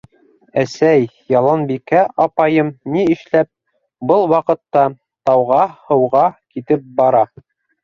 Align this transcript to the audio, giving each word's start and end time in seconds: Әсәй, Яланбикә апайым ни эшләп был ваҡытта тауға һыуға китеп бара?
Әсәй, 0.59 1.03
Яланбикә 1.33 1.99
апайым 2.25 2.71
ни 2.95 3.05
эшләп 3.17 3.51
был 4.13 4.27
ваҡытта 4.33 4.89
тауға 5.31 5.63
һыуға 5.93 6.27
китеп 6.57 6.93
бара? 7.01 7.25